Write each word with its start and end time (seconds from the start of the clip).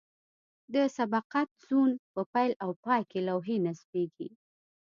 د 0.73 0.75
سبقت 0.97 1.47
زون 1.67 1.91
په 2.13 2.21
پیل 2.33 2.51
او 2.63 2.69
پای 2.85 3.01
کې 3.09 3.19
لوحې 3.27 3.57
نصبیږي 3.65 4.29